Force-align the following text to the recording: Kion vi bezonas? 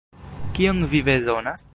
Kion 0.59 0.81
vi 0.95 1.01
bezonas? 1.11 1.69